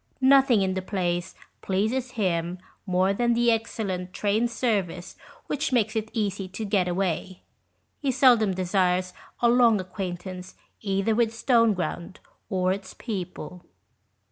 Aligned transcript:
Nothing 0.19 0.63
in 0.63 0.73
the 0.73 0.81
place 0.81 1.35
pleases 1.61 2.13
him 2.13 2.57
more 2.87 3.13
than 3.13 3.35
the 3.35 3.51
excellent 3.51 4.13
train 4.13 4.47
service 4.47 5.15
which 5.45 5.71
makes 5.71 5.95
it 5.95 6.09
easy 6.11 6.47
to 6.47 6.65
get 6.65 6.87
away. 6.87 7.43
He 7.99 8.09
seldom 8.11 8.55
desires 8.55 9.13
a 9.41 9.47
long 9.49 9.79
acquaintance 9.79 10.55
either 10.81 11.13
with 11.13 11.29
Stoneground 11.31 12.15
or 12.49 12.73
its 12.73 12.95
people. 12.95 13.63